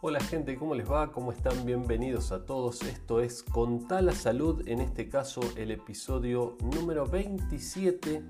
[0.00, 1.10] Hola gente, ¿cómo les va?
[1.10, 1.66] ¿Cómo están?
[1.66, 2.82] Bienvenidos a todos.
[2.82, 8.22] Esto es Contá la Salud, en este caso el episodio número 27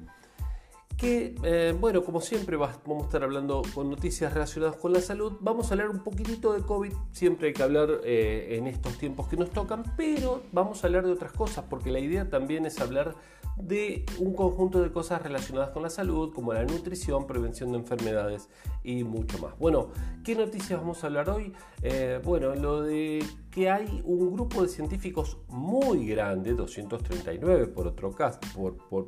[0.98, 5.34] que, eh, bueno, como siempre vamos a estar hablando con noticias relacionadas con la salud.
[5.40, 9.28] Vamos a hablar un poquitito de COVID, siempre hay que hablar eh, en estos tiempos
[9.28, 12.80] que nos tocan, pero vamos a hablar de otras cosas, porque la idea también es
[12.80, 13.14] hablar
[13.56, 18.48] de un conjunto de cosas relacionadas con la salud, como la nutrición, prevención de enfermedades
[18.82, 19.56] y mucho más.
[19.58, 19.90] Bueno,
[20.24, 21.52] ¿qué noticias vamos a hablar hoy?
[21.82, 28.12] Eh, bueno, lo de que hay un grupo de científicos muy grande, 239 por otro
[28.12, 29.06] caso, por, por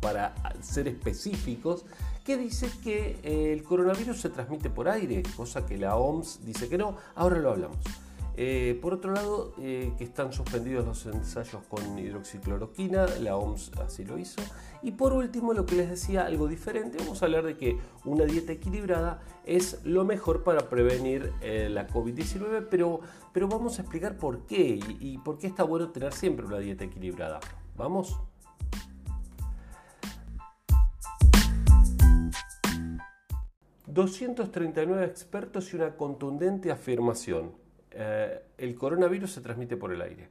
[0.00, 1.84] para ser específicos,
[2.28, 6.68] que dice que eh, el coronavirus se transmite por aire, cosa que la OMS dice
[6.68, 7.78] que no, ahora lo hablamos.
[8.36, 14.04] Eh, por otro lado, eh, que están suspendidos los ensayos con hidroxicloroquina, la OMS así
[14.04, 14.42] lo hizo.
[14.82, 18.26] Y por último, lo que les decía, algo diferente, vamos a hablar de que una
[18.26, 23.00] dieta equilibrada es lo mejor para prevenir la COVID-19, pero,
[23.32, 26.58] pero vamos a explicar por qué y, y por qué está bueno tener siempre una
[26.58, 27.40] dieta equilibrada.
[27.74, 28.20] ¿Vamos?
[33.88, 37.52] 239 expertos y una contundente afirmación.
[37.90, 40.28] Eh, el coronavirus se transmite por el aire.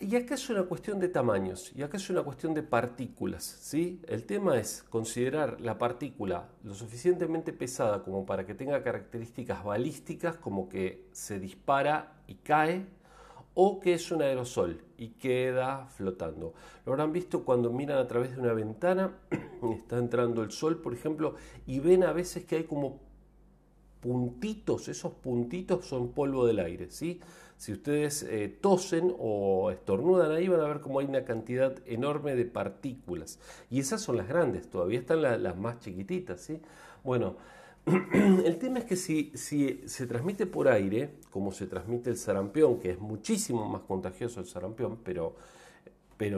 [0.00, 3.44] Y acá es una cuestión de tamaños, y acá es una cuestión de partículas.
[3.44, 4.00] ¿sí?
[4.08, 10.36] El tema es considerar la partícula lo suficientemente pesada como para que tenga características balísticas,
[10.36, 12.86] como que se dispara y cae,
[13.54, 16.54] o que es un aerosol y queda flotando.
[16.86, 19.18] Lo habrán visto cuando miran a través de una ventana,
[19.76, 21.34] está entrando el sol, por ejemplo,
[21.66, 23.00] y ven a veces que hay como
[24.00, 27.20] puntitos, esos puntitos son polvo del aire, ¿sí?
[27.56, 32.34] Si ustedes eh, tosen o estornudan ahí van a ver como hay una cantidad enorme
[32.34, 33.38] de partículas.
[33.70, 36.60] Y esas son las grandes, todavía están las más chiquititas, ¿sí?
[37.04, 37.36] Bueno,
[38.12, 42.90] El tema es que si, se transmite por aire, como se transmite el sarampión, que
[42.90, 45.34] es muchísimo más contagioso el sarampión, pero,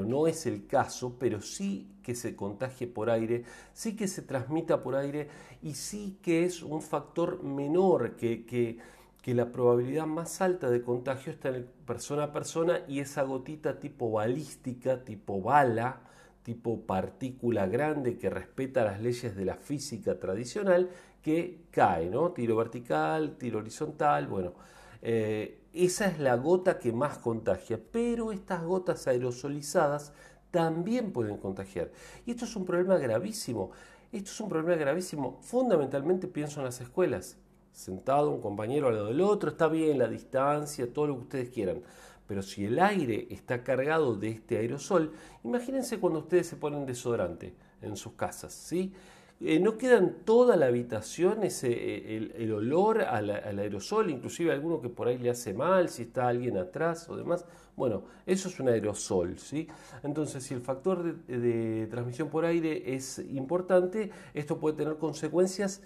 [0.06, 4.82] no es el caso, pero sí que se contagie por aire, sí que se transmita
[4.82, 5.28] por aire
[5.60, 8.78] y sí que es un factor menor, que
[9.26, 14.10] la probabilidad más alta de contagio está en persona a persona y esa gotita tipo
[14.10, 16.00] balística, tipo bala,
[16.44, 20.90] tipo partícula grande que respeta las leyes de la física tradicional
[21.24, 22.32] que cae, ¿no?
[22.32, 24.52] Tiro vertical, tiro horizontal, bueno,
[25.00, 30.12] eh, esa es la gota que más contagia, pero estas gotas aerosolizadas
[30.50, 31.90] también pueden contagiar.
[32.26, 33.70] Y esto es un problema gravísimo.
[34.12, 35.38] Esto es un problema gravísimo.
[35.40, 37.38] Fundamentalmente pienso en las escuelas.
[37.72, 41.48] Sentado un compañero al lado del otro, está bien la distancia, todo lo que ustedes
[41.48, 41.82] quieran.
[42.28, 47.54] Pero si el aire está cargado de este aerosol, imagínense cuando ustedes se ponen desodorante
[47.82, 48.92] en sus casas, ¿sí?
[49.40, 54.80] Eh, no queda en toda la habitación ese, eh, el, olor al, aerosol, inclusive alguno
[54.80, 57.44] que por ahí le hace mal, si está alguien atrás o demás.
[57.76, 59.66] Bueno, eso es un aerosol, ¿sí?
[60.04, 65.82] Entonces, si el factor de transmisión por aire es importante, esto puede tener consecuencias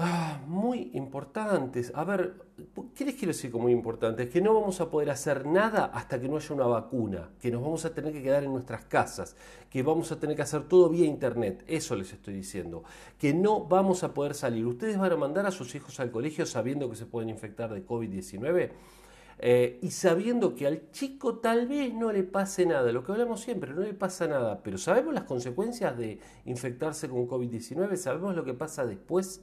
[0.00, 1.90] Ah, muy importantes.
[1.92, 2.36] A ver,
[2.94, 4.30] ¿qué les quiero decir con muy importantes?
[4.30, 7.60] Que no vamos a poder hacer nada hasta que no haya una vacuna, que nos
[7.62, 9.34] vamos a tener que quedar en nuestras casas,
[9.68, 11.64] que vamos a tener que hacer todo vía internet.
[11.66, 12.84] Eso les estoy diciendo.
[13.18, 14.66] Que no vamos a poder salir.
[14.66, 17.84] ¿Ustedes van a mandar a sus hijos al colegio sabiendo que se pueden infectar de
[17.84, 18.70] COVID-19?
[19.40, 23.40] Eh, y sabiendo que al chico tal vez no le pase nada, lo que hablamos
[23.40, 28.44] siempre, no le pasa nada, pero sabemos las consecuencias de infectarse con COVID-19, sabemos lo
[28.44, 29.42] que pasa después.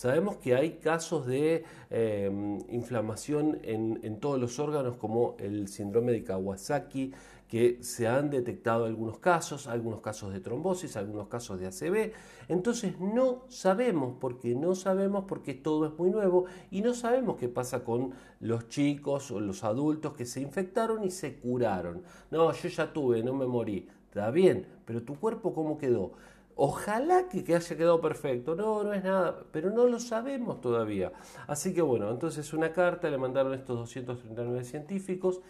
[0.00, 6.24] Sabemos que hay casos de em, inflamación en, todos los órganos como el síndrome de
[6.24, 7.12] Kawasaki,
[7.46, 12.14] que se han detectado algunos casos, algunos casos de trombosis, algunos casos de ACV.
[12.48, 17.50] Entonces no sabemos, porque no sabemos, porque todo es muy nuevo y no sabemos qué
[17.50, 22.04] pasa con los chicos o los adultos que se infectaron y se curaron.
[22.30, 23.86] No, yo ya tuve, no me morí.
[24.08, 26.12] Está bien, pero tu cuerpo cómo quedó?
[26.62, 28.54] Ojalá que, haya quedado perfecto.
[28.54, 31.10] No, no es nada, pero no lo sabemos todavía.
[31.46, 35.40] Así que bueno, entonces una carta le mandaron estos 239 científicos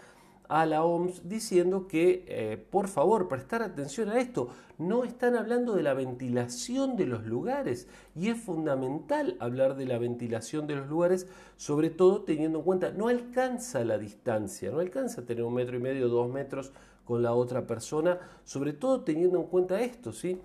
[0.49, 4.51] a la OMS diciendo que eh, por favor prestar atención a esto.
[4.79, 9.99] No están hablando de la ventilación de los lugares y es fundamental hablar de la
[9.99, 15.27] ventilación de los lugares, sobre todo teniendo en cuenta, no alcanza la distancia, no alcanza
[15.27, 16.71] tener un metro y medio, dos metros
[17.05, 20.41] con la otra persona, sobre todo teniendo en cuenta esto, ¿sí?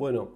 [0.00, 0.30] Bueno,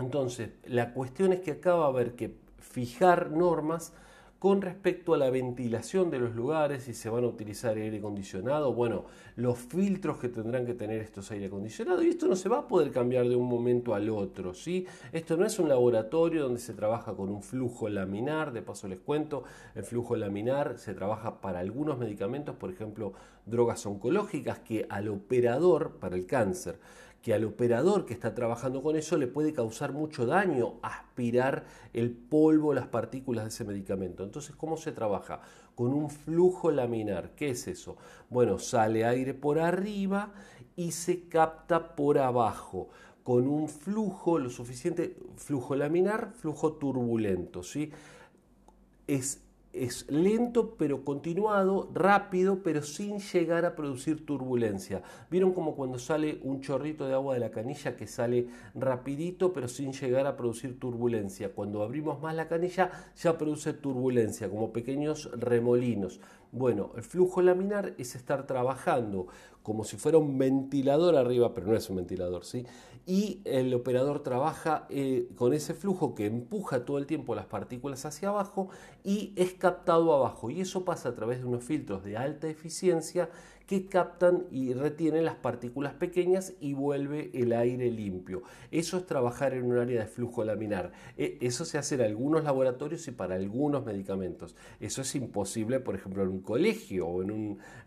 [0.00, 3.92] entonces la cuestión es que acá va a haber que fijar normas
[4.40, 8.74] Con respecto a la ventilación de los lugares, si se van a utilizar aire acondicionado,
[8.74, 9.04] bueno,
[9.36, 12.68] los filtros que tendrán que tener estos aire acondicionados, y esto no se va a
[12.68, 14.86] poder cambiar de un momento al otro, ¿sí?
[15.12, 19.00] Esto no es un laboratorio donde se trabaja con un flujo laminar, de paso les
[19.00, 19.44] cuento,
[19.74, 23.12] el flujo laminar se trabaja para algunos medicamentos, por ejemplo,
[23.46, 26.78] drogas oncológicas, que al operador, para el cáncer,
[27.22, 32.10] que al operador que está trabajando con eso le puede causar mucho daño aspirar el
[32.10, 34.24] polvo, las partículas de ese medicamento.
[34.24, 35.40] Entonces, ¿cómo se trabaja?
[35.74, 37.34] Con un flujo laminar.
[37.34, 37.96] ¿Qué es eso?
[38.30, 40.32] Bueno, sale aire por arriba
[40.76, 42.88] y se capta por abajo
[43.22, 47.90] con un flujo lo suficiente, flujo laminar, flujo turbulento, ¿sí?
[49.06, 55.02] Es es lento pero continuado, rápido pero sin llegar a producir turbulencia.
[55.30, 59.68] ¿Vieron como cuando sale un chorrito de agua de la canilla que sale rapidito pero
[59.68, 61.52] sin llegar a producir turbulencia?
[61.52, 66.20] Cuando abrimos más la canilla ya produce turbulencia, como pequeños remolinos.
[66.52, 69.28] Bueno, el flujo laminar es estar trabajando
[69.62, 72.66] como si fuera un ventilador arriba, pero no es un ventilador, ¿sí?
[73.06, 78.04] Y el operador trabaja eh, con ese flujo que empuja todo el tiempo las partículas
[78.04, 78.68] hacia abajo
[79.04, 80.50] y es captado abajo.
[80.50, 83.30] Y eso pasa a través de unos filtros de alta eficiencia
[83.70, 88.42] que captan y retienen las partículas pequeñas y vuelve el aire limpio.
[88.72, 90.90] Eso es trabajar en un área de flujo laminar.
[91.16, 94.56] E, eso se hace en algunos laboratorios y para algunos medicamentos.
[94.80, 97.30] Eso es imposible, por ejemplo, en un colegio o en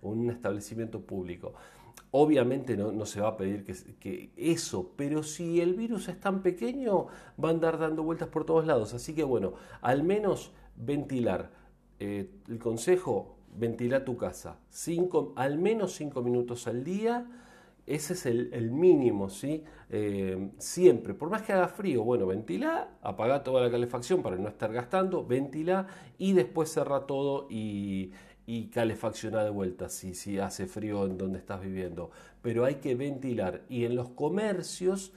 [0.02, 1.54] un, establecimiento público.
[2.12, 7.08] Obviamente no, se va a pedir que, eso, pero si el virus es tan pequeño,
[7.44, 8.94] va a andar dando vueltas por todos lados.
[8.94, 11.52] Así que bueno, al menos ventilar.
[12.00, 14.58] Eh, el consejo, ventila tu casa.
[14.70, 17.26] Cinco, al menos 5 minutos al día.
[17.86, 19.64] Ese es el, mínimo, ¿sí?
[19.90, 24.48] Eh, siempre, por más que haga frío, bueno, ventila, apaga toda la calefacción para no
[24.48, 28.14] estar gastando, ventila y después cerra todo y,
[28.46, 28.68] y
[29.44, 32.10] de vuelta si hace frío en donde estás viviendo.
[32.42, 35.12] Pero hay que ventilar y en los comercios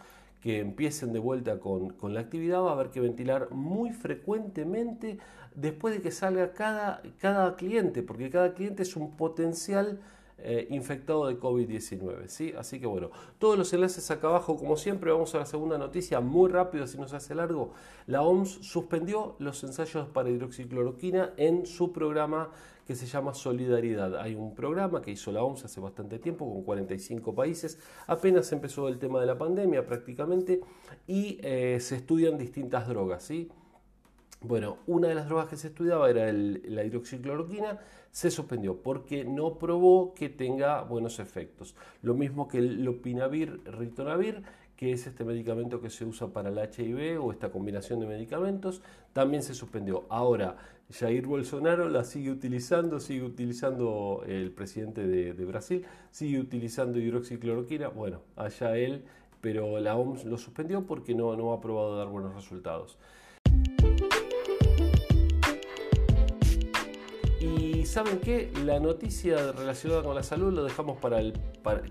[0.46, 5.18] que empiecen de vuelta con, con la actividad va a haber que ventilar muy frecuentemente
[5.56, 9.98] después de que salga cada, cada cliente, porque cada cliente es un potencial
[10.38, 12.28] eh, infectado de COVID-19.
[12.28, 12.52] ¿sí?
[12.58, 16.20] Así que bueno, todos los enlaces acá abajo, como siempre, vamos a la segunda noticia
[16.20, 17.72] muy rápido, si no se hace largo.
[18.06, 22.50] La OMS suspendió los ensayos para hidroxicloroquina en su programa
[22.86, 24.16] que se llama Solidaridad.
[24.20, 28.88] Hay un programa que hizo la OMS hace bastante tiempo con 45 países, apenas empezó
[28.88, 30.60] el tema de la pandemia prácticamente
[31.06, 33.24] y eh, se estudian distintas drogas.
[33.24, 33.50] ¿sí?
[34.40, 37.80] Bueno, una de las drogas que se estudiaba era la hidroxicloroquina,
[38.10, 41.74] se suspendió porque no probó que tenga buenos efectos.
[42.02, 44.42] Lo mismo que el lopinavir, ritonavir,
[44.76, 48.82] que es este medicamento que se usa para el HIV o esta combinación de medicamentos,
[49.12, 50.04] también se suspendió.
[50.10, 50.56] Ahora,
[50.92, 58.20] Jair Bolsonaro la sigue utilizando, sigue utilizando el presidente de, Brasil, sigue utilizando hidroxicloroquina, bueno,
[58.36, 59.04] allá él,
[59.40, 62.98] pero la OMS lo suspendió porque no ha probado dar buenos resultados.
[67.96, 71.32] Saben qué, la noticia relacionada con la salud lo dejamos para el,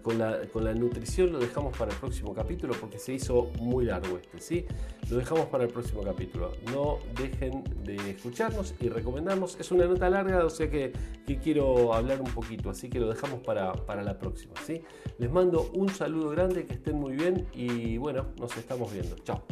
[0.03, 3.85] con, la, con, la, nutrición lo dejamos para el próximo capítulo porque se hizo muy
[3.85, 4.65] largo este, ¿sí?
[5.09, 6.51] Lo dejamos para el próximo capítulo.
[6.71, 9.59] No dejen de escucharnos y recomendarnos.
[9.59, 10.93] Es una nota larga, o sea que,
[11.25, 14.83] que quiero hablar un poquito, así que lo dejamos para, para la próxima, ¿sí?
[15.17, 19.15] Les mando un saludo grande, que estén muy bien y bueno, nos estamos viendo.
[19.23, 19.43] Chao.